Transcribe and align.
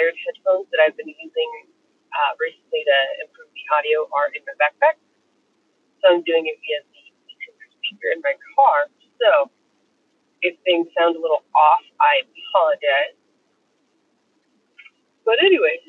wired 0.00 0.16
headphones 0.24 0.64
that 0.72 0.80
I've 0.80 0.96
been 0.96 1.12
using 1.12 1.50
uh, 2.08 2.32
recently 2.40 2.80
to 2.88 2.96
improve 3.20 3.52
the 3.52 3.64
audio 3.76 4.08
are 4.16 4.32
in 4.32 4.40
my 4.48 4.56
backpack, 4.56 4.96
so 6.00 6.16
I'm 6.16 6.24
doing 6.24 6.48
it 6.48 6.56
via 6.56 6.80
the 6.88 7.68
speaker 7.76 8.08
in 8.16 8.24
my 8.24 8.32
car. 8.56 8.88
So 9.20 9.52
if 10.40 10.56
things 10.64 10.88
sound 10.96 11.16
a 11.16 11.20
little 11.20 11.44
off, 11.52 11.84
I 12.00 12.24
apologize. 12.24 13.20
But 15.28 15.36
anyways, 15.44 15.84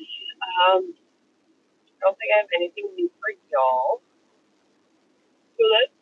um, 0.60 0.92
I 0.92 1.98
don't 2.04 2.16
think 2.20 2.36
I 2.36 2.44
have 2.44 2.52
anything 2.52 2.92
new 2.92 3.08
for 3.16 3.32
y'all. 3.48 4.04
So 5.56 5.62
let's 5.72 5.96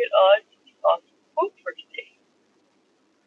get 0.00 0.08
on 0.16 0.36
to 0.48 0.56
the 0.64 0.72
awesome 0.80 1.20
quote 1.36 1.52
for 1.60 1.76
today. 1.76 2.08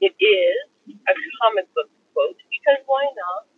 It 0.01 0.17
is 0.17 0.57
a 0.89 1.13
comic 1.45 1.69
book 1.77 1.93
quote 2.17 2.41
because 2.49 2.81
why 2.89 3.05
not? 3.13 3.52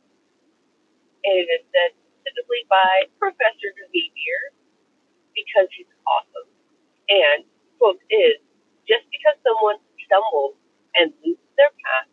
And 1.26 1.36
it 1.42 1.50
is 1.50 1.64
said 1.74 1.92
specifically 2.22 2.64
by 2.70 3.10
Professor 3.18 3.70
Xavier 3.74 4.42
because 5.34 5.68
he's 5.76 5.90
awesome. 6.06 6.50
And 7.10 7.46
quote 7.78 8.02
is 8.10 8.40
just 8.88 9.06
because 9.12 9.38
someone 9.46 9.82
stumbles 10.06 10.56
and 10.96 11.12
loses 11.26 11.52
their 11.58 11.74
path 11.74 12.10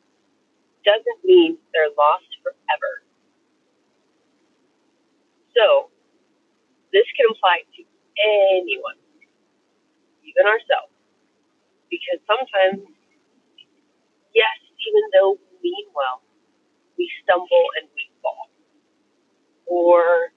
doesn't 0.85 1.21
mean 1.25 1.59
they're 1.73 1.95
lost 1.97 2.29
forever. 2.43 2.93
So 5.55 5.93
this 6.93 7.07
can 7.17 7.29
apply 7.31 7.65
to 7.77 7.83
anyone, 8.19 8.99
even 10.25 10.45
ourselves, 10.49 10.93
because 11.93 12.19
sometimes, 12.27 12.83
yes, 14.35 14.57
even 14.83 15.05
though 15.15 15.39
we 15.39 15.71
mean 15.71 15.87
well, 15.95 16.25
we 16.99 17.07
stumble 17.23 17.67
and 17.81 17.89
we 17.95 18.02
or 19.73 20.29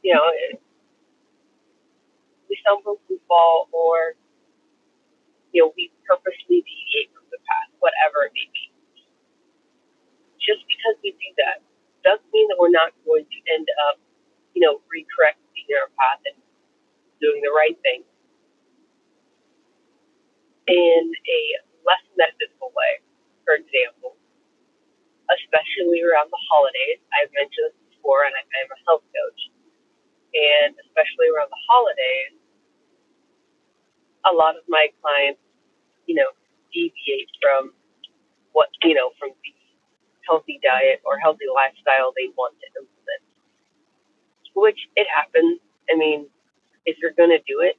you 0.00 0.14
know, 0.16 0.24
we 2.48 2.56
stumble, 2.64 2.96
we 3.12 3.20
fall, 3.28 3.68
or 3.76 4.16
you 5.52 5.60
know, 5.60 5.72
we 5.76 5.92
purposely 6.08 6.64
deviate 6.64 7.12
from 7.12 7.28
the 7.28 7.36
path, 7.44 7.68
whatever 7.84 8.24
it 8.24 8.32
may 8.32 8.48
be. 8.56 8.64
Just 10.40 10.64
because 10.64 10.96
we 11.04 11.12
do 11.12 11.28
that 11.44 11.60
doesn't 12.08 12.32
mean 12.32 12.48
that 12.48 12.56
we're 12.56 12.72
not 12.72 12.96
going 13.04 13.28
to 13.28 13.38
end 13.52 13.68
up, 13.90 14.00
you 14.56 14.64
know, 14.64 14.80
recorrecting 14.88 15.68
our 15.76 15.92
path 15.92 16.24
and 16.24 16.40
doing 17.20 17.44
the 17.44 17.52
right 17.52 17.76
thing 17.84 18.00
in 20.68 21.02
a 21.12 21.40
less 21.84 22.04
metaphysical 22.16 22.72
way. 22.72 23.04
For 23.44 23.60
example, 23.60 24.16
especially 25.28 25.97
around 26.08 26.32
the 26.32 26.42
holidays, 26.48 27.00
I've 27.12 27.32
mentioned 27.36 27.72
this 27.72 27.78
before, 27.96 28.24
and 28.24 28.32
I'm 28.32 28.70
a 28.72 28.80
health 28.88 29.04
coach, 29.12 29.40
and 30.32 30.72
especially 30.88 31.28
around 31.28 31.52
the 31.52 31.62
holidays, 31.68 32.34
a 34.26 34.32
lot 34.32 34.56
of 34.56 34.64
my 34.68 34.88
clients, 35.00 35.40
you 36.08 36.16
know, 36.16 36.32
deviate 36.72 37.30
from 37.40 37.72
what 38.52 38.68
you 38.82 38.94
know 38.94 39.12
from 39.18 39.30
the 39.30 39.52
healthy 40.26 40.60
diet 40.64 41.00
or 41.04 41.18
healthy 41.18 41.48
lifestyle 41.48 42.12
they 42.16 42.28
want 42.36 42.54
to 42.60 42.66
implement. 42.76 43.22
Which 44.54 44.80
it 44.96 45.06
happens. 45.08 45.60
I 45.88 45.96
mean, 45.96 46.26
if 46.84 46.96
you're 47.00 47.16
gonna 47.16 47.40
do 47.46 47.60
it, 47.62 47.76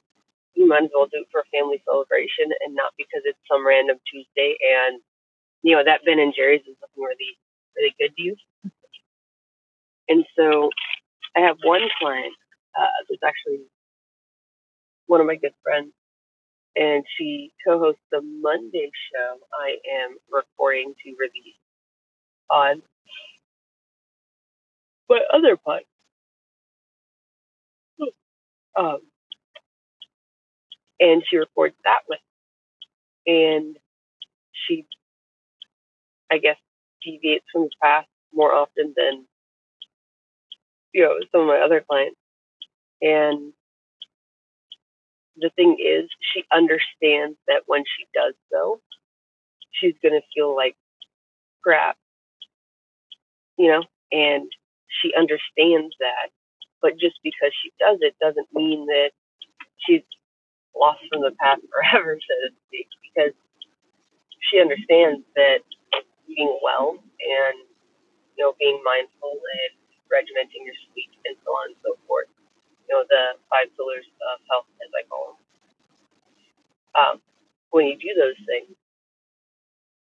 you 0.55 0.67
might 0.67 0.83
as 0.83 0.91
well 0.93 1.07
do 1.11 1.21
it 1.21 1.29
for 1.31 1.41
a 1.41 1.49
family 1.53 1.81
celebration 1.85 2.51
and 2.65 2.73
not 2.75 2.93
because 2.97 3.21
it's 3.25 3.39
some 3.49 3.65
random 3.65 3.97
Tuesday 4.09 4.57
and 4.59 5.01
you 5.61 5.75
know 5.75 5.83
that 5.83 6.05
Ben 6.05 6.19
and 6.19 6.33
Jerry's 6.35 6.65
is 6.65 6.77
looking 6.81 7.03
really 7.03 7.37
really 7.75 7.95
good 7.99 8.15
to 8.15 8.21
you. 8.21 8.35
And 10.07 10.25
so 10.37 10.69
I 11.35 11.41
have 11.41 11.57
one 11.63 11.81
client 11.99 12.33
uh, 12.77 12.85
that's 13.09 13.21
actually 13.23 13.65
one 15.07 15.21
of 15.21 15.27
my 15.27 15.35
good 15.35 15.53
friends, 15.63 15.91
and 16.75 17.03
she 17.17 17.51
co-hosts 17.65 18.01
the 18.11 18.21
Monday 18.21 18.91
show 19.11 19.37
I 19.53 19.77
am 20.03 20.17
recording 20.31 20.93
to 21.03 21.15
release 21.19 21.55
on 22.49 22.81
my 25.09 25.19
other 25.33 25.57
pod. 25.57 25.81
Um, 28.75 28.99
and 30.99 31.23
she 31.29 31.37
records 31.37 31.75
that 31.83 31.99
with, 32.07 32.19
and 33.27 33.77
she, 34.53 34.85
I 36.31 36.37
guess, 36.37 36.57
deviates 37.03 37.45
from 37.51 37.63
the 37.63 37.69
path 37.81 38.05
more 38.33 38.53
often 38.53 38.93
than 38.95 39.25
you 40.93 41.03
know 41.03 41.15
some 41.31 41.41
of 41.41 41.47
my 41.47 41.59
other 41.59 41.83
clients. 41.87 42.17
And 43.01 43.53
the 45.37 45.49
thing 45.55 45.77
is, 45.79 46.09
she 46.21 46.43
understands 46.53 47.37
that 47.47 47.63
when 47.65 47.83
she 47.85 48.05
does 48.13 48.33
so, 48.51 48.81
she's 49.71 49.95
to 50.03 50.21
feel 50.35 50.55
like 50.55 50.75
crap, 51.63 51.97
you 53.57 53.69
know, 53.69 53.83
and 54.11 54.51
she 55.01 55.13
understands 55.17 55.95
that. 55.99 56.29
But 56.81 56.93
just 56.99 57.17
because 57.23 57.51
she 57.61 57.71
does 57.79 57.97
it 58.01 58.15
doesn't 58.21 58.47
mean 58.53 58.85
that 58.87 59.11
she's 59.79 60.03
lost 60.75 61.01
from 61.11 61.21
the 61.21 61.31
path 61.39 61.59
forever, 61.71 62.19
so 62.27 62.49
to 62.49 62.55
speak, 62.67 62.87
because 63.03 63.33
she 64.51 64.59
understands 64.59 65.23
that 65.35 65.59
eating 66.29 66.59
well 66.63 66.97
and 67.01 67.57
you 68.37 68.41
know 68.45 68.53
being 68.59 68.79
mindful 68.85 69.35
and 69.37 69.71
regimenting 70.11 70.65
your 70.65 70.77
sleep 70.91 71.11
and 71.25 71.35
so 71.45 71.51
on 71.51 71.73
and 71.73 71.79
so 71.83 71.97
forth. 72.07 72.29
You 72.87 72.95
know 72.97 73.03
the 73.09 73.37
five 73.49 73.69
pillars 73.77 74.05
of 74.33 74.41
health, 74.49 74.69
as 74.83 74.91
I 74.95 75.03
call 75.09 75.35
them. 75.35 75.39
Um, 76.95 77.15
when 77.71 77.87
you 77.87 77.97
do 77.97 78.13
those 78.17 78.37
things, 78.45 78.75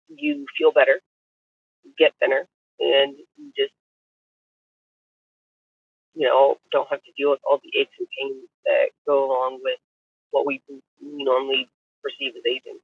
you 0.10 0.46
feel 0.58 0.72
better, 0.72 1.02
get 1.98 2.14
thinner, 2.20 2.48
and 2.80 3.16
you 3.38 3.52
just 3.58 3.74
you 6.16 6.28
know 6.28 6.58
don't 6.72 6.90
have 6.90 7.04
to 7.04 7.12
deal 7.18 7.32
with 7.32 7.40
all 7.50 7.60
the 7.64 7.72
aches 7.80 7.96
and 8.00 8.08
pains 8.20 8.46
that 8.66 8.90
go 9.08 9.26
along 9.26 9.60
with 9.64 9.80
what 10.32 10.46
we 10.46 10.62
normally 11.02 11.70
perceive 12.04 12.34
as 12.38 12.44
aging. 12.48 12.80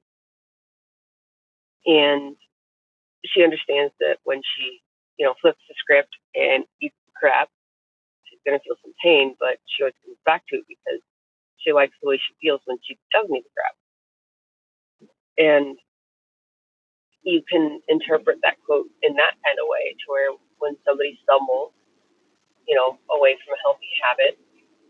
And 1.86 2.36
she 3.26 3.44
understands 3.44 3.94
that 4.00 4.18
when 4.24 4.42
she, 4.44 4.82
you 5.18 5.26
know, 5.26 5.34
flips 5.42 5.62
the 5.68 5.76
script 5.80 6.16
and 6.36 6.64
eats 6.82 6.96
crap, 7.16 7.50
she's 8.26 8.40
going 8.46 8.58
to 8.58 8.64
feel 8.64 8.78
some 8.82 8.94
pain, 9.04 9.36
but 9.40 9.60
she 9.68 9.84
always 9.84 9.98
comes 10.06 10.18
back 10.26 10.44
to 10.50 10.58
it 10.58 10.66
because 10.68 11.02
she 11.58 11.74
likes 11.74 11.96
the 12.02 12.10
way 12.10 12.18
she 12.18 12.34
feels 12.42 12.62
when 12.66 12.78
she 12.84 12.98
doesn't 13.12 13.36
eat 13.36 13.44
the 13.44 13.56
crap. 13.56 13.76
And 15.40 15.78
you 17.24 17.44
can 17.44 17.82
interpret 17.88 18.40
that 18.44 18.58
quote 18.66 18.88
in 19.04 19.16
that 19.16 19.36
kind 19.44 19.60
of 19.60 19.68
way 19.68 19.92
to 19.92 20.06
where 20.08 20.32
when 20.60 20.76
somebody 20.88 21.20
stumbles, 21.24 21.76
you 22.68 22.76
know, 22.76 23.00
away 23.12 23.36
from 23.44 23.56
a 23.56 23.60
healthy 23.64 23.92
habit 24.00 24.40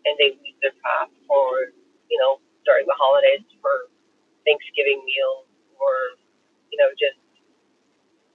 and 0.06 0.14
they 0.22 0.38
lose 0.38 0.58
their 0.62 0.78
path 0.86 1.10
or, 1.30 1.74
you 2.10 2.18
know, 2.22 2.38
during 2.66 2.86
the 2.86 2.98
holidays 2.98 3.46
for 3.62 3.90
Thanksgiving 4.46 5.02
meals 5.06 5.48
or, 5.82 5.94
you 6.70 6.78
know, 6.78 6.90
just 6.98 7.18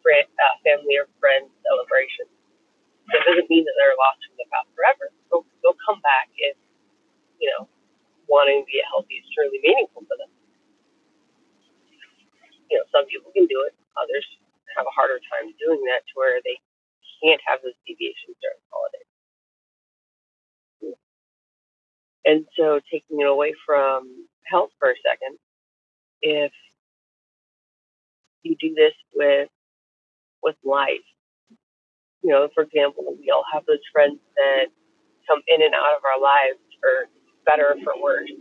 friend, 0.04 0.28
uh, 0.36 0.56
family 0.60 1.00
or 1.00 1.08
friend 1.16 1.48
celebrations. 1.64 2.28
So 3.08 3.16
it 3.16 3.24
doesn't 3.24 3.48
mean 3.48 3.64
that 3.64 3.76
they're 3.80 3.96
lost 3.96 4.20
from 4.28 4.36
the 4.36 4.48
path 4.52 4.68
forever. 4.76 5.08
They'll, 5.32 5.48
they'll 5.64 5.80
come 5.80 6.04
back 6.04 6.28
if, 6.36 6.56
you 7.40 7.48
know, 7.56 7.64
wanting 8.28 8.64
to 8.64 8.68
be 8.68 8.80
healthy 8.84 9.20
is 9.20 9.28
truly 9.32 9.60
meaningful 9.64 10.04
to 10.04 10.14
them. 10.20 10.32
You 12.68 12.80
know, 12.80 12.86
some 12.92 13.08
people 13.08 13.32
can 13.32 13.48
do 13.48 13.64
it. 13.64 13.72
Others 13.96 14.24
have 14.76 14.84
a 14.84 14.94
harder 14.94 15.20
time 15.32 15.52
doing 15.56 15.80
that 15.88 16.04
to 16.08 16.12
where 16.16 16.40
they 16.44 16.60
can't 17.24 17.40
have 17.48 17.60
those 17.64 17.76
deviations 17.88 18.36
during 18.40 18.60
the 18.60 18.70
holidays. 18.72 19.10
And 22.24 22.48
so 22.56 22.80
taking 22.90 23.20
it 23.20 23.28
away 23.28 23.52
from 23.66 24.28
health 24.48 24.70
for 24.80 24.90
a 24.90 24.98
second, 25.04 25.36
if 26.22 26.52
you 28.42 28.56
do 28.58 28.74
this 28.74 28.94
with 29.14 29.48
with 30.44 30.56
life, 30.64 31.02
you 32.24 32.32
know, 32.32 32.48
for 32.56 32.64
example, 32.64 33.04
we 33.20 33.28
all 33.32 33.44
have 33.52 33.64
those 33.68 33.84
friends 33.92 34.20
that 34.36 34.72
come 35.28 35.44
in 35.48 35.60
and 35.60 35.76
out 35.76 35.96
of 35.96 36.04
our 36.04 36.20
lives 36.20 36.60
for 36.80 37.08
better 37.44 37.76
or 37.76 37.78
for 37.84 37.96
worse. 38.00 38.32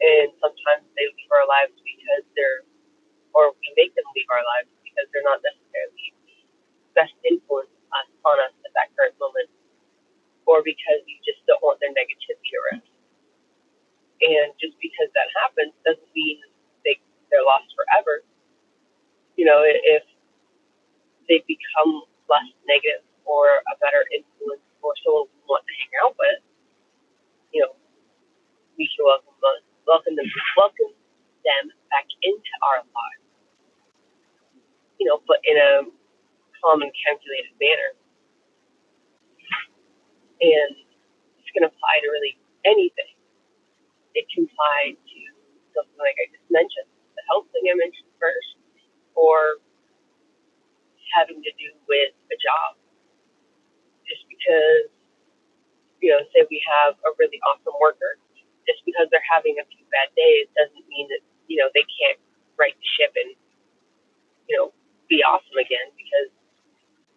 And 0.00 0.28
sometimes 0.42 0.86
they 0.98 1.06
leave 1.06 1.32
our 1.34 1.46
lives 1.46 1.74
because 1.82 2.24
they're, 2.34 2.66
or 3.34 3.54
we 3.54 3.66
make 3.78 3.94
them 3.94 4.06
leave 4.16 4.30
our 4.32 4.42
lives 4.42 4.70
because 4.82 5.06
they're 5.14 5.26
not 5.26 5.38
necessarily 5.44 6.14
the 6.26 6.38
best 6.98 7.14
influence 7.22 7.70
on 8.26 8.36
us 8.42 8.54
at 8.66 8.72
that 8.74 8.90
current 8.98 9.14
moment, 9.22 9.50
or 10.46 10.62
because 10.66 11.00
you 11.06 11.18
just 11.22 11.42
don't 11.46 11.62
want 11.62 11.78
their 11.78 11.94
negativity 11.94 12.52
around. 12.58 12.86
And 14.20 14.52
just 14.60 14.76
because 14.82 15.08
that 15.14 15.30
happens 15.46 15.72
doesn't 15.86 16.12
mean 16.12 16.42
they 16.84 16.98
they're 17.30 17.46
lost 17.46 17.70
forever. 17.72 18.26
You 19.38 19.46
know, 19.48 19.62
if 19.64 20.04
they 21.30 21.38
become 21.46 22.02
less 22.26 22.50
negative 22.66 23.06
or 23.22 23.62
a 23.70 23.74
better 23.78 24.02
influence 24.10 24.66
or 24.82 24.90
someone 25.06 25.30
we 25.30 25.40
want 25.46 25.62
to 25.62 25.72
hang 25.78 25.92
out 26.02 26.14
with, 26.18 26.42
you 27.54 27.62
know, 27.62 27.72
we 28.74 28.90
can 28.90 29.06
welcome 29.06 29.38
them, 29.38 29.62
welcome 29.86 30.14
them, 30.18 30.26
welcome 30.58 30.92
them 31.46 31.64
back 31.94 32.10
into 32.26 32.52
our 32.66 32.82
lives. 32.82 33.26
You 34.98 35.06
know, 35.06 35.22
but 35.30 35.38
in 35.46 35.54
a 35.54 35.86
calm 36.58 36.82
and 36.82 36.92
calculated 37.06 37.54
manner. 37.62 37.94
And 40.42 40.72
it's 41.38 41.50
can 41.54 41.64
apply 41.64 41.94
to 42.02 42.08
really 42.10 42.34
anything. 42.66 43.14
It 44.18 44.26
can 44.32 44.48
apply 44.50 44.96
to 44.98 45.20
something 45.76 46.00
like 46.00 46.16
I 46.18 46.26
just 46.32 46.48
mentioned, 46.50 46.90
the 47.14 47.24
health 47.30 47.46
thing 47.52 47.68
I 47.70 47.76
mentioned 47.76 48.08
first, 48.18 48.58
or 49.14 49.60
having 51.14 51.42
to 51.42 51.52
do 51.58 51.68
with 51.86 52.14
a 52.30 52.36
job. 52.38 52.78
Just 54.06 54.26
because, 54.26 54.90
you 56.02 56.10
know, 56.10 56.20
say 56.34 56.46
we 56.50 56.58
have 56.82 56.98
a 57.06 57.10
really 57.18 57.38
awesome 57.46 57.74
worker, 57.78 58.18
just 58.66 58.82
because 58.86 59.06
they're 59.10 59.30
having 59.30 59.58
a 59.58 59.66
few 59.70 59.82
bad 59.90 60.10
days 60.14 60.50
doesn't 60.54 60.86
mean 60.90 61.06
that, 61.10 61.22
you 61.46 61.58
know, 61.58 61.70
they 61.74 61.86
can't 61.86 62.18
right 62.58 62.74
the 62.74 62.88
ship 62.98 63.12
and, 63.16 63.34
you 64.50 64.54
know, 64.58 64.74
be 65.08 65.22
awesome 65.26 65.58
again 65.58 65.90
because 65.98 66.30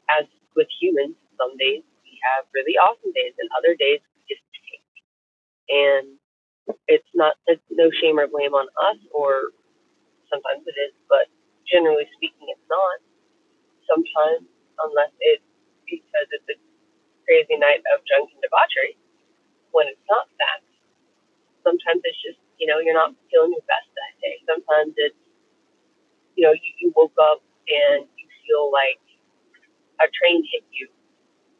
as 0.10 0.26
with 0.58 0.70
humans, 0.82 1.18
some 1.38 1.54
days 1.58 1.86
we 2.06 2.18
have 2.22 2.46
really 2.54 2.78
awesome 2.78 3.14
days 3.14 3.34
and 3.38 3.50
other 3.58 3.74
days 3.78 4.02
we 4.14 4.22
just 4.30 4.44
take. 4.54 4.86
And 5.70 6.06
it's 6.88 7.12
not, 7.14 7.36
it's 7.48 7.64
no 7.70 7.90
shame 8.02 8.20
or 8.20 8.28
blame 8.28 8.54
on 8.54 8.68
us 8.90 9.00
or 9.14 9.54
sometimes 10.30 10.66
it 10.66 10.78
is, 10.78 10.94
but 11.10 11.30
generally 11.70 12.10
speaking, 12.18 12.50
it's 12.50 12.68
not 12.70 12.98
sometimes, 13.88 14.48
unless 14.82 15.14
it's 15.20 15.46
because 15.86 16.28
it's 16.32 16.48
a 16.50 16.58
crazy 17.28 17.58
night 17.60 17.84
of 17.94 18.04
drunk 18.08 18.32
and 18.32 18.42
debauchery. 18.44 18.98
When 19.72 19.90
it's 19.90 20.06
not 20.06 20.30
that, 20.38 20.62
sometimes 21.66 22.04
it's 22.06 22.20
just, 22.22 22.40
you 22.62 22.70
know, 22.70 22.78
you're 22.78 22.96
not 22.96 23.16
feeling 23.32 23.56
your 23.56 23.66
best 23.66 23.90
that 23.98 24.14
day. 24.22 24.38
Sometimes 24.46 24.94
it's, 24.98 25.18
you 26.38 26.46
know, 26.46 26.54
you, 26.54 26.70
you 26.78 26.88
woke 26.94 27.16
up 27.18 27.42
and 27.70 28.06
you 28.06 28.26
feel 28.46 28.70
like 28.70 29.02
a 30.02 30.08
train 30.14 30.46
hit 30.52 30.66
you, 30.70 30.90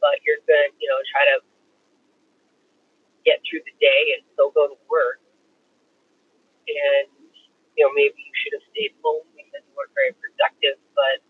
but 0.02 0.22
you're 0.26 0.42
going 0.46 0.70
to, 0.70 0.70
you 0.78 0.88
know, 0.90 1.00
try 1.10 1.24
to 1.34 1.38
get 3.26 3.40
through 3.48 3.64
the 3.66 3.76
day 3.80 4.20
and 4.20 4.22
still 4.36 4.52
go 4.52 4.68
to 4.68 4.78
work. 4.92 5.24
And, 6.68 7.10
you 7.76 7.82
know, 7.84 7.92
maybe 7.96 8.20
you 8.20 8.36
should 8.44 8.54
have 8.60 8.66
stayed 8.72 8.94
home 9.02 9.26
because 9.34 9.64
you 9.66 9.74
weren't 9.74 9.96
very 9.96 10.14
productive, 10.16 10.78
but 10.94 11.24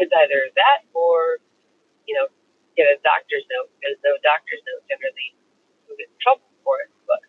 it's 0.00 0.12
either 0.16 0.40
that 0.56 0.88
or, 0.96 1.38
you 2.08 2.16
know, 2.16 2.28
get 2.76 2.88
a 2.88 2.96
doctor's 3.04 3.44
note 3.52 3.68
because 3.76 3.96
no 4.02 4.16
doctor's 4.24 4.62
note 4.64 4.82
generally 4.88 5.36
will 5.86 5.96
get 6.00 6.08
in 6.08 6.18
trouble 6.24 6.48
for 6.64 6.80
it, 6.82 6.90
but 7.04 7.20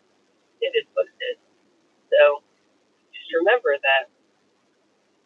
it 0.64 0.72
is 0.78 0.86
what 0.96 1.06
it 1.08 1.18
is. 1.36 1.38
So 2.12 2.42
just 3.12 3.30
remember 3.36 3.76
that 3.76 4.08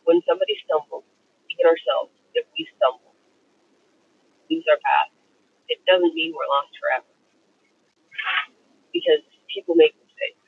when 0.07 0.23
somebody 0.27 0.59
stumbles, 0.67 1.07
even 1.51 1.67
ourselves, 1.67 2.15
if 2.35 2.47
we 2.55 2.67
stumble, 2.79 3.15
lose 4.51 4.67
our 4.71 4.79
path, 4.81 5.11
it 5.69 5.83
doesn't 5.87 6.15
mean 6.15 6.35
we're 6.35 6.49
lost 6.51 6.73
forever. 6.79 7.11
Because 8.95 9.23
people 9.53 9.75
make 9.75 9.95
mistakes. 9.99 10.43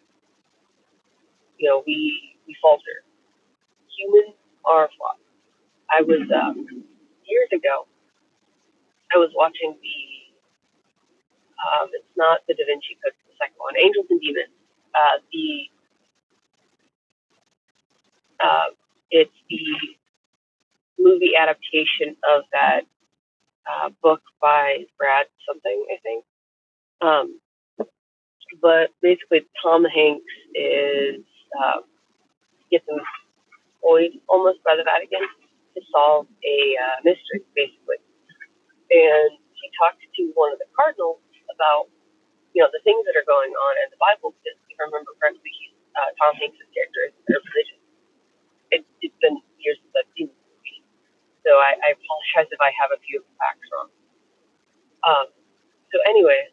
You 1.59 1.69
know, 1.71 1.83
we 1.87 2.39
we 2.47 2.57
falter. 2.63 3.05
Humans 3.99 4.37
are 4.65 4.89
flawed. 4.97 5.21
I 5.91 6.03
was 6.03 6.25
um, 6.31 6.88
years 7.29 7.49
ago. 7.53 7.87
I 9.15 9.19
was 9.19 9.31
watching 9.35 9.77
the. 9.81 9.99
Um, 11.59 11.91
it's 11.93 12.15
not 12.17 12.41
the 12.47 12.55
Da 12.55 12.65
Vinci 12.67 12.95
Code, 13.03 13.15
the 13.27 13.35
second 13.39 13.59
one, 13.59 13.75
Angels 13.77 14.07
and 14.11 14.21
Demons. 14.21 14.53
Uh, 14.95 15.17
the. 15.33 15.49
Uh, 18.39 18.71
it's 19.11 19.35
the 19.51 19.65
movie 20.99 21.33
adaptation 21.39 22.15
of 22.29 22.45
that 22.53 22.83
uh, 23.67 23.91
book 24.03 24.21
by 24.41 24.85
Brad 24.99 25.27
something, 25.47 25.87
I 25.93 25.97
think. 26.03 26.25
Um, 27.01 27.41
but 28.61 28.91
basically, 29.03 29.47
Tom 29.63 29.85
Hanks 29.85 30.25
is 30.55 31.25
uh, 31.59 31.81
gets 32.71 32.85
employed 32.89 34.21
almost 34.29 34.63
by 34.65 34.77
the 34.77 34.85
Vatican 34.85 35.27
to 35.79 35.81
solve 35.95 36.27
a 36.43 36.59
uh, 36.75 36.99
mystery, 37.07 37.47
basically. 37.55 38.03
And 38.91 39.39
he 39.55 39.67
talks 39.79 40.03
to 40.03 40.23
one 40.35 40.51
of 40.51 40.59
the 40.59 40.67
cardinals 40.75 41.23
about, 41.55 41.87
you 42.51 42.59
know, 42.59 42.71
the 42.75 42.83
things 42.83 43.07
that 43.07 43.15
are 43.15 43.27
going 43.31 43.55
on 43.55 43.73
in 43.87 43.89
the 43.95 44.01
Bible. 44.03 44.35
Because 44.35 44.59
if 44.67 44.77
I 44.83 44.91
remember 44.91 45.15
correctly, 45.23 45.55
he's, 45.55 45.75
uh, 45.95 46.11
Tom 46.19 46.35
Hanks' 46.35 46.59
character 46.75 47.07
is 47.07 47.15
a 47.15 47.39
religious. 47.39 47.83
It, 48.75 48.83
it's 49.01 49.15
been 49.23 49.39
years 49.63 49.79
since 49.81 49.95
I've 49.95 50.11
seen 50.13 50.29
the 50.29 50.39
movie, 50.45 50.85
so 51.41 51.57
I, 51.57 51.73
I 51.81 51.89
apologize 51.97 52.53
if 52.53 52.61
I 52.61 52.69
have 52.77 52.93
a 52.93 53.01
few 53.01 53.25
facts 53.41 53.65
wrong. 53.73 53.89
Um, 55.09 55.27
so 55.89 55.97
anyway, 56.05 56.53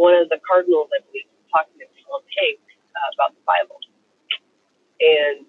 one 0.00 0.16
of 0.16 0.32
the 0.32 0.40
cardinals, 0.40 0.88
I 0.88 1.04
believe, 1.04 1.28
was 1.28 1.44
talking 1.52 1.76
to 1.84 1.86
Tom 2.00 2.24
Hanks 2.24 2.64
uh, 2.96 3.08
about 3.12 3.36
the 3.36 3.44
Bible, 3.44 3.76
and 5.04 5.44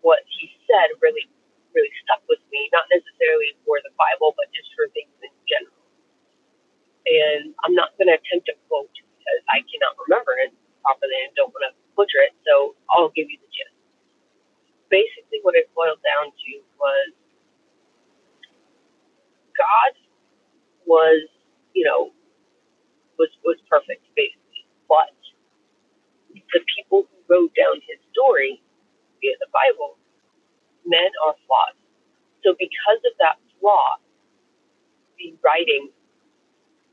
what 0.00 0.24
he 0.24 0.48
said 0.64 0.96
really 1.04 1.28
really 1.76 1.92
stuck 2.08 2.24
with 2.26 2.40
me, 2.50 2.72
not 2.72 2.88
necessarily 2.90 3.54
for 3.68 3.78
the 3.84 3.92
Bible, 4.00 4.32
but 4.40 4.48
just 4.56 4.72
for 4.74 4.88
things 4.96 5.12
in 5.22 5.32
general. 5.46 5.76
And 7.06 7.54
I'm 7.64 7.74
not 7.76 7.94
going 7.96 8.10
to 8.10 8.16
attempt 8.18 8.48
a 8.50 8.56
quote 8.68 8.90
because 8.92 9.42
I 9.52 9.62
cannot 9.68 9.96
remember 10.08 10.36
it 10.42 10.52
properly 10.82 11.18
and 11.26 11.32
don't 11.36 11.52
want 11.54 11.68
to 11.70 11.74
butcher 11.98 12.22
it, 12.24 12.34
so 12.46 12.76
I'll 12.92 13.12
give 13.14 13.28
you 13.30 13.38
the 13.40 13.50
gist. 13.52 13.76
Basically, 14.90 15.40
what 15.42 15.56
it 15.58 15.68
boiled 15.74 16.02
down 16.04 16.32
to 16.32 16.52
was 16.80 17.10
God 19.56 19.92
was, 20.86 21.28
you 21.74 21.84
know, 21.84 22.12
was 23.18 23.30
was 23.44 23.58
perfect, 23.70 24.04
basically, 24.16 24.64
but 24.88 25.12
the 26.32 26.62
people 26.76 27.06
who 27.08 27.16
wrote 27.28 27.52
down 27.56 27.80
his 27.86 27.98
story 28.12 28.62
via 29.22 29.36
the 29.40 29.50
Bible 29.52 29.98
men 30.86 31.10
are 31.26 31.36
flawed. 31.46 31.76
So 32.44 32.54
because 32.58 33.00
of 33.06 33.14
that 33.20 33.38
flaw, 33.60 33.98
the 35.18 35.34
writing 35.66 35.90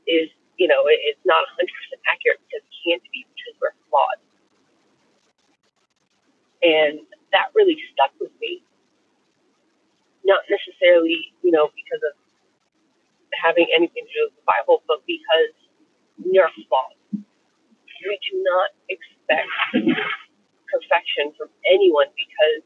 is, 0.06 0.28
you 0.58 0.68
know, 0.68 0.86
it, 0.86 0.98
it's 1.02 1.20
not 1.24 1.44
100% 1.58 1.66
accurate 2.10 2.40
because 2.46 2.62
it 2.66 2.74
can't 2.82 3.02
be 3.12 3.26
because 3.34 3.54
we're 3.62 3.76
flawed. 3.90 4.20
And 6.62 7.06
that 7.32 7.54
really 7.54 7.76
stuck 7.92 8.10
with 8.20 8.32
me. 8.40 8.62
Not 10.24 10.40
necessarily, 10.48 11.32
you 11.42 11.52
know, 11.52 11.68
because 11.76 12.00
of 12.00 12.14
having 13.36 13.68
anything 13.76 14.08
to 14.08 14.12
do 14.12 14.22
with 14.30 14.36
the 14.40 14.46
Bible, 14.48 14.82
but 14.88 15.04
because 15.04 15.52
we 16.16 16.38
are 16.40 16.48
flawed. 16.68 16.96
We 17.12 18.20
do 18.20 18.36
not 18.44 18.70
expect 18.88 19.48
perfection 20.68 21.32
from 21.40 21.48
anyone 21.64 22.08
because 22.16 22.64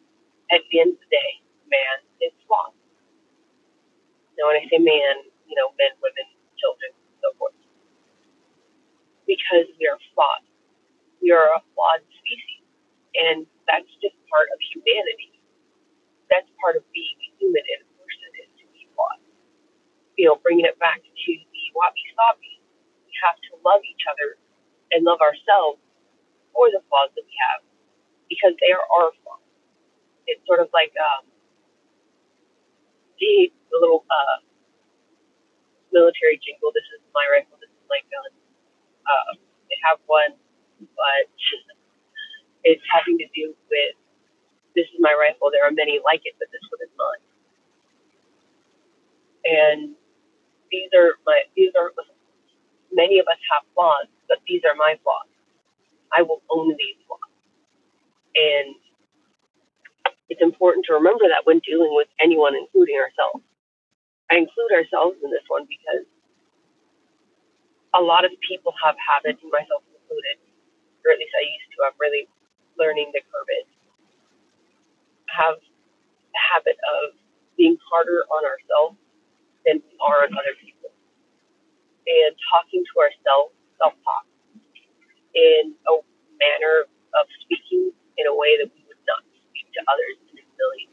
at 0.50 0.62
the 0.70 0.82
end 0.82 0.98
of 0.98 1.00
the 1.02 1.10
day, 1.10 1.30
man 1.70 1.98
is 2.22 2.34
flawed. 2.46 2.74
Now, 4.38 4.50
when 4.50 4.58
I 4.58 4.66
say 4.70 4.78
man, 4.82 5.27
you 5.48 5.56
know, 5.56 5.72
men, 5.80 5.96
women, 6.04 6.28
children, 6.60 6.92
so 7.24 7.32
forth. 7.40 7.56
Because 9.26 9.68
we 9.80 9.88
are 9.88 9.98
flawed. 10.14 10.44
We 11.20 11.32
are 11.32 11.52
a 11.56 11.60
flawed 11.74 12.04
species. 12.22 12.64
And 13.16 13.48
that's 13.66 13.88
just 14.00 14.14
part 14.30 14.48
of 14.52 14.58
humanity. 14.72 15.34
That's 16.30 16.48
part 16.60 16.76
of 16.76 16.84
being 16.92 17.16
human 17.40 17.64
in 17.64 17.78
a 17.82 17.88
person 17.98 18.30
is 18.44 18.50
to 18.62 18.64
be 18.72 18.86
flawed. 18.94 19.20
You 20.20 20.30
know, 20.32 20.36
bringing 20.40 20.68
it 20.68 20.78
back 20.78 21.00
to 21.02 21.30
the 21.32 21.62
wabi 21.74 22.04
sabi, 22.14 22.60
we 23.08 23.12
have 23.24 23.40
to 23.48 23.52
love 23.64 23.80
each 23.84 24.04
other 24.08 24.36
and 24.92 25.04
love 25.04 25.20
ourselves 25.24 25.80
for 26.52 26.68
the 26.72 26.80
flaws 26.88 27.12
that 27.16 27.24
we 27.24 27.36
have 27.50 27.60
because 28.28 28.54
they 28.60 28.72
are 28.72 28.84
our 28.92 29.12
flaws 29.24 29.38
it's 30.28 30.44
sort 30.46 30.60
of 30.60 30.68
like 30.76 30.92
um, 31.00 31.24
the, 33.18 33.50
the 33.72 33.76
little 33.80 34.04
uh, 34.12 34.38
military 35.92 36.40
jingle. 36.42 36.70
This 36.74 36.86
is 36.96 37.02
my 37.14 37.24
rifle. 37.32 37.58
This 37.60 37.70
is 37.72 37.86
my 37.88 38.00
gun. 38.08 38.30
Uh, 39.06 39.32
they 39.68 39.78
have 39.88 39.98
one, 40.06 40.36
but 40.80 41.24
it's 42.64 42.84
having 42.92 43.18
to 43.18 43.28
do 43.34 43.54
with 43.70 43.96
this 44.74 44.86
is 44.92 44.98
my 45.00 45.14
rifle. 45.16 45.50
There 45.50 45.64
are 45.64 45.74
many 45.74 46.00
like 46.04 46.22
it, 46.24 46.36
but 46.38 46.48
this 46.52 46.62
one 46.70 46.80
is 46.84 46.92
mine. 46.94 47.24
And 49.48 49.80
these 50.70 50.90
are 50.92 51.16
my 51.24 51.42
these 51.56 51.72
are 51.78 51.90
many 52.92 53.18
of 53.18 53.26
us 53.26 53.40
have 53.52 53.64
flaws, 53.74 54.06
but 54.28 54.38
these 54.46 54.62
are 54.68 54.76
my 54.76 54.98
flaws. 55.02 55.28
I 56.12 56.22
will 56.22 56.42
own 56.50 56.76
these 56.76 56.98
flaws. 57.06 57.32
And 58.36 58.76
it's 60.28 60.42
important 60.42 60.86
to 60.86 60.94
remember 60.94 61.24
that 61.28 61.44
when 61.44 61.60
dealing 61.64 61.92
with 61.96 62.08
anyone, 62.20 62.54
including 62.54 62.96
ourselves. 63.00 63.44
I 64.30 64.38
include 64.38 64.72
ourselves 64.76 65.18
in 65.24 65.30
this 65.30 65.44
one 65.48 65.66
because 65.68 66.04
a 67.96 68.02
lot 68.02 68.24
of 68.24 68.32
people 68.44 68.74
have 68.84 68.96
habits, 69.00 69.40
myself 69.48 69.82
included, 69.88 70.36
or 71.04 71.12
at 71.14 71.18
least 71.18 71.32
I 71.36 71.44
used 71.44 71.68
to. 71.76 71.88
I'm 71.88 71.96
really 72.00 72.28
learning 72.78 73.12
to 73.16 73.20
curb 73.32 73.48
it. 73.48 73.66
Have 75.32 75.58
a 75.60 76.40
habit 76.54 76.76
of 77.02 77.16
being 77.56 77.78
harder 77.88 78.24
on 78.30 78.42
ourselves 78.44 78.98
than 79.66 79.80
we 79.80 79.94
are 80.00 80.24
on 80.24 80.32
other 80.34 80.56
people, 80.60 80.90
and 82.06 82.32
talking 82.52 82.84
to 82.84 82.94
ourselves, 83.00 83.54
self-talk, 83.78 84.26
in 85.34 85.74
a 85.88 85.94
manner 86.40 86.88
of 87.18 87.24
speaking 87.44 87.92
in 88.18 88.26
a 88.26 88.34
way 88.34 88.58
that 88.58 88.68
we 88.72 88.82
would 88.88 89.02
not 89.08 89.22
speak 89.50 89.68
to 89.74 89.80
others 89.88 90.16
in 90.32 90.42
a 90.42 90.46
million. 90.58 90.90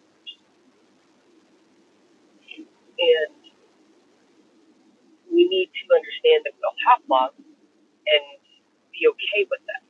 And 3.00 3.36
we 5.32 5.48
need 5.52 5.70
to 5.72 5.84
understand 5.92 6.48
that 6.48 6.54
we 6.56 6.62
all 6.64 6.80
have 6.88 7.02
flaws 7.06 7.36
and 7.36 8.26
be 8.94 9.08
okay 9.12 9.44
with 9.50 9.64
that. 9.68 9.84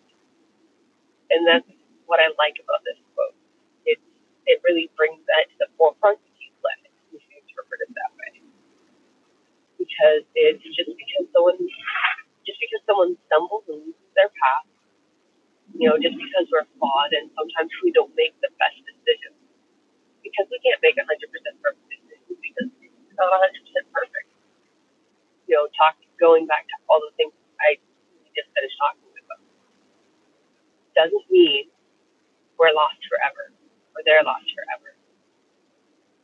And 1.31 1.45
that's 1.45 1.69
what 2.05 2.21
I 2.21 2.29
like 2.38 2.57
about 2.62 2.81
this 2.85 2.97
quote. 3.13 3.38
It 3.85 4.00
it 4.45 4.62
really 4.65 4.89
brings 4.97 5.21
that 5.25 5.50
to 5.53 5.55
the 5.65 5.69
forefront 5.77 6.21
if 6.21 6.35
you 6.41 6.53
let 6.62 6.77
it, 6.85 6.93
if 7.13 7.21
you 7.25 7.38
interpret 7.41 7.81
it 7.85 7.91
that 7.93 8.12
way. 8.17 8.31
Because 9.77 10.24
it's 10.38 10.63
just 10.74 10.89
because 10.93 11.25
someone 11.33 11.57
just 12.45 12.59
because 12.62 12.81
someone 12.85 13.17
stumbles 13.29 13.65
and 13.69 13.81
loses 13.85 14.12
their 14.17 14.29
path, 14.29 14.69
you 15.77 15.89
know, 15.89 15.97
just 15.97 16.17
because 16.17 16.45
we're 16.53 16.65
flawed 16.77 17.13
and 17.13 17.29
sometimes 17.33 17.69
we 17.81 17.89
don't 17.93 18.13
make 18.17 18.33
the 18.41 18.50
best 18.62 18.77
decisions. 18.85 19.38
Because 20.25 20.50
we 20.50 20.57
can't 20.65 20.81
make 20.81 20.97
a 20.97 21.05
hundred 21.05 21.29
percent 21.29 21.57
perfect 21.62 21.85
decisions 21.85 21.85
not 23.17 23.31
hundred 23.31 23.63
percent 23.65 23.88
perfect. 23.91 24.29
You 25.48 25.55
know, 25.60 25.67
talk 25.77 25.95
going 26.19 26.48
back 26.48 26.65
to 26.69 26.75
all 26.89 27.00
the 27.03 27.13
things 27.15 27.34
I 27.62 27.77
just 28.36 28.50
finished 28.55 28.77
talking 28.79 29.05
about. 29.25 29.41
Doesn't 30.95 31.27
mean 31.31 31.69
we're 32.60 32.74
lost 32.75 33.00
forever 33.07 33.51
or 33.95 34.00
they're 34.07 34.24
lost 34.24 34.48
forever. 34.51 34.95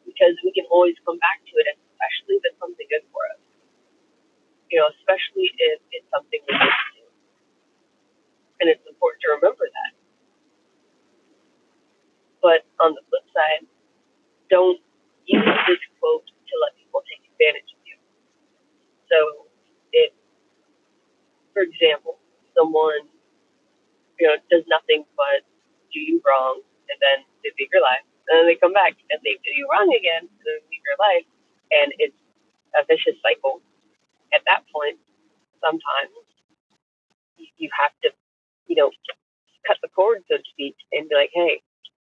Because 0.08 0.36
we 0.44 0.52
can 0.52 0.68
always 0.72 0.96
come 1.08 1.20
back 1.20 1.40
to 1.48 1.54
it, 1.64 1.68
especially 1.72 2.40
if 2.40 2.44
it's 2.52 2.60
something 2.60 2.88
good 2.92 3.06
for 3.16 3.24
us. 3.32 3.42
You 4.72 4.80
know, 4.84 4.90
especially 5.00 5.52
if 5.56 5.80
it's 5.92 6.08
something 6.12 6.40
we 6.48 6.54
need 6.56 6.76
to 6.76 6.90
do. 7.00 7.06
And 8.64 8.66
it's 8.72 8.84
important 8.88 9.20
to 9.28 9.30
remember 9.40 9.68
that. 9.68 9.92
But 12.42 12.66
on 12.82 12.96
the 12.98 13.04
flip 13.10 13.26
side, 13.36 13.68
don't 14.50 14.80
use 15.26 15.58
this 15.68 15.84
quote 16.00 16.26
to 16.28 16.54
let 16.66 16.74
advantage 17.42 17.70
of 17.74 17.82
you. 17.90 17.98
So, 19.10 19.18
if, 19.92 20.14
for 21.54 21.66
example, 21.66 22.22
someone 22.54 23.10
you 24.20 24.30
know 24.30 24.38
does 24.54 24.64
nothing 24.70 25.06
but 25.18 25.42
do 25.94 26.00
you 26.00 26.22
wrong, 26.22 26.62
and 26.90 26.98
then 27.02 27.26
they 27.42 27.50
leave 27.58 27.74
your 27.74 27.82
life, 27.82 28.06
and 28.30 28.38
then 28.38 28.46
they 28.46 28.56
come 28.62 28.74
back 28.74 28.94
and 29.10 29.20
they 29.26 29.36
do 29.42 29.50
you 29.58 29.66
wrong 29.74 29.90
again, 29.90 30.30
and 30.30 30.46
then 30.46 30.60
leave 30.70 30.86
your 30.86 31.00
life, 31.02 31.26
and 31.74 31.90
it's 31.98 32.18
a 32.78 32.86
vicious 32.86 33.18
cycle. 33.26 33.62
At 34.34 34.46
that 34.48 34.64
point, 34.72 34.96
sometimes 35.60 36.14
you 37.58 37.70
have 37.82 37.92
to, 38.04 38.10
you 38.68 38.76
know, 38.78 38.92
cut 39.68 39.78
the 39.82 39.90
cord, 39.90 40.24
so 40.30 40.38
to 40.38 40.44
speak, 40.52 40.76
and 40.94 41.10
be 41.10 41.16
like, 41.16 41.32
hey, 41.34 41.62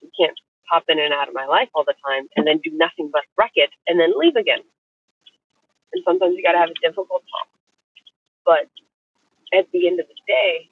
you 0.02 0.10
can't 0.20 0.38
pop 0.70 0.84
in 0.90 1.00
and 1.00 1.14
out 1.14 1.28
of 1.28 1.34
my 1.34 1.46
life 1.46 1.70
all 1.74 1.84
the 1.86 1.96
time, 2.06 2.28
and 2.36 2.46
then 2.48 2.60
do 2.64 2.72
nothing 2.74 3.10
but 3.12 3.24
wreck 3.38 3.54
it, 3.56 3.72
and 3.88 4.00
then 4.00 4.14
leave 4.18 4.36
again. 4.36 4.62
And 5.94 6.04
sometimes 6.06 6.36
you 6.36 6.44
got 6.44 6.54
to 6.54 6.64
have 6.64 6.72
a 6.74 6.80
difficult 6.82 7.24
talk. 7.30 7.50
But 8.46 8.68
at 9.54 9.70
the 9.72 9.88
end 9.88 10.00
of 10.00 10.08
the 10.08 10.20
day, 10.28 10.70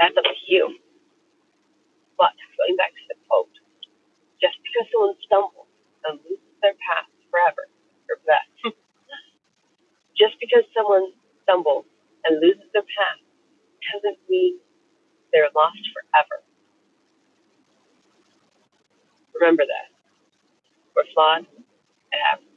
that's 0.00 0.16
up 0.16 0.24
to 0.24 0.46
you. 0.48 0.70
But 2.18 2.34
going 2.58 2.76
back 2.76 2.92
to 2.94 3.04
the 3.10 3.18
quote, 3.28 3.50
just 4.40 4.56
because 4.62 4.86
someone 4.92 5.16
stumbles 5.26 5.70
and 6.06 6.20
loses 6.24 6.54
their 6.62 6.76
path 6.88 7.08
forever, 7.30 7.66
or 8.10 8.16
that, 8.30 8.46
just 10.18 10.36
because 10.40 10.64
someone 10.76 11.12
stumbles 11.44 11.86
and 12.24 12.40
loses 12.40 12.66
their 12.72 12.86
path 12.86 13.20
doesn't 13.92 14.18
mean 14.28 14.58
they're 15.32 15.50
lost 15.54 15.80
forever. 15.94 16.42
Remember 19.34 19.64
that. 19.66 19.88
We're 20.96 21.08
flawed. 21.14 21.46
It 22.12 22.20
happens. 22.22 22.51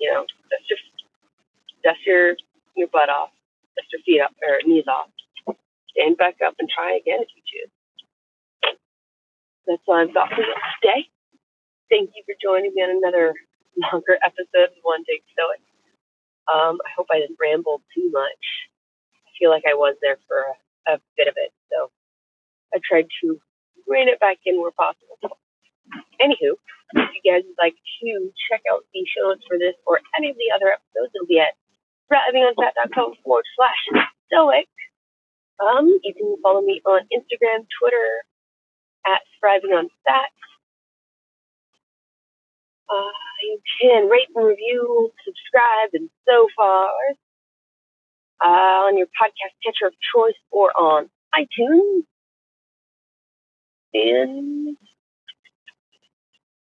You 0.00 0.12
know, 0.12 0.22
dust 0.50 0.66
your 0.68 0.78
dust 1.84 2.00
your 2.06 2.36
your 2.76 2.88
butt 2.88 3.08
off, 3.08 3.30
dust 3.76 3.88
your 3.92 4.02
feet 4.04 4.20
up 4.20 4.32
or 4.42 4.60
knees 4.66 4.86
off, 4.88 5.08
stand 5.90 6.16
back 6.16 6.36
up 6.44 6.54
and 6.58 6.68
try 6.68 6.96
again 6.96 7.20
if 7.20 7.28
you 7.34 7.42
choose. 7.46 7.72
That's 9.66 9.82
all 9.88 9.96
I've 9.96 10.14
got 10.14 10.28
for 10.30 10.40
you 10.40 10.54
today. 10.82 11.08
Thank 11.90 12.10
you 12.14 12.22
for 12.26 12.34
joining 12.42 12.72
me 12.74 12.82
on 12.82 12.98
another 13.02 13.34
longer 13.92 14.18
episode 14.24 14.70
of 14.70 14.82
One 14.82 15.04
Take 15.04 15.24
Stoic. 15.32 15.62
Um, 16.46 16.78
I 16.86 16.90
hope 16.96 17.06
I 17.10 17.18
didn't 17.18 17.38
ramble 17.40 17.82
too 17.94 18.10
much. 18.12 18.44
I 19.26 19.30
feel 19.38 19.50
like 19.50 19.64
I 19.68 19.74
was 19.74 19.96
there 20.02 20.18
for 20.28 20.38
a, 20.86 20.94
a 20.94 21.00
bit 21.16 21.28
of 21.28 21.34
it, 21.36 21.52
so 21.72 21.90
I 22.74 22.78
tried 22.88 23.08
to 23.22 23.40
rein 23.88 24.08
it 24.08 24.20
back 24.20 24.38
in 24.46 24.60
where 24.60 24.70
possible. 24.70 25.18
Anywho, 26.20 26.56
if 26.94 27.10
you 27.14 27.22
guys 27.24 27.42
would 27.46 27.60
like 27.60 27.74
to 27.74 28.30
check 28.50 28.62
out 28.72 28.84
the 28.92 29.04
show 29.06 29.28
notes 29.28 29.44
for 29.48 29.58
this 29.58 29.74
or 29.86 30.00
any 30.16 30.30
of 30.30 30.36
the 30.36 30.50
other 30.54 30.72
episodes, 30.72 31.12
it'll 31.14 31.26
be 31.26 31.40
at 31.40 31.54
thrivingonfat.com 32.10 33.14
forward 33.24 33.44
slash 33.56 34.04
stoic. 34.26 34.68
Um, 35.58 35.88
you 36.02 36.14
can 36.14 36.36
follow 36.42 36.60
me 36.60 36.80
on 36.84 37.02
Instagram, 37.12 37.66
Twitter, 37.80 38.08
at 39.06 39.22
Thriving 39.40 39.70
on. 39.72 39.88
Uh, 42.88 43.10
you 43.42 43.58
can 43.80 44.08
rate 44.08 44.28
and 44.34 44.46
review, 44.46 45.10
subscribe, 45.24 45.90
and 45.94 46.08
so 46.26 46.46
far 46.56 46.88
uh, 48.44 48.86
on 48.86 48.98
your 48.98 49.06
podcast 49.06 49.54
catcher 49.64 49.86
of 49.86 49.94
choice 50.14 50.38
or 50.50 50.70
on 50.78 51.08
iTunes. 51.34 52.04
And 53.94 54.76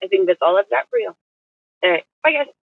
I 0.04 0.08
think 0.08 0.28
that's 0.28 0.40
all 0.42 0.58
I've 0.58 0.70
got 0.70 0.86
for 0.90 0.98
you. 1.00 1.12
All 1.84 1.90
right. 1.90 2.04
Bye, 2.24 2.32
guys. 2.32 2.63